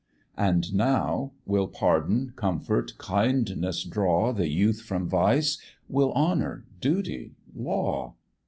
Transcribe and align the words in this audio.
And 0.39 0.73
now 0.73 1.33
will 1.45 1.67
pardon, 1.67 2.33
comfort, 2.35 2.97
kindness 2.97 3.83
draw 3.83 4.33
The 4.33 4.47
youth 4.49 4.81
from 4.81 5.07
vice? 5.07 5.59
will 5.87 6.11
honour, 6.13 6.65
duty, 6.79 7.35
law? 7.55 8.15